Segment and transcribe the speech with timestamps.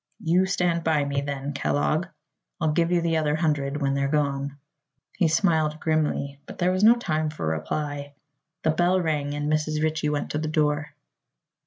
[0.23, 2.07] "You stand by me, then, Kellogg.
[2.59, 4.57] I'll give you the other hundred when they're gone."
[5.15, 8.13] He smiled grimly, but there was no time for reply.
[8.63, 9.83] The bell rang and Mrs.
[9.83, 10.95] Ritchie went to the door.